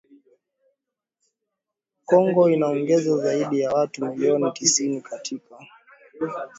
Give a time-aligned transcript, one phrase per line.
[2.05, 5.55] Kongo inaongeza zaidi ya watu milioni tisini katika